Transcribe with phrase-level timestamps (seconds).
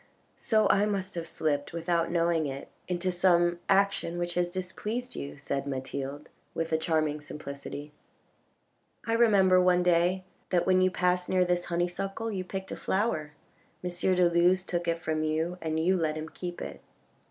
[0.35, 5.37] "So I must have slipped, without knowing it, into some action which has displeased you,"
[5.37, 7.91] said Mathilde with a charming simplicity."
[9.05, 13.33] I remember one day that when you passed near this honeysuckle you picked a flower,
[13.83, 13.89] M.
[13.91, 16.81] de Luz took it from you and you let him keep it.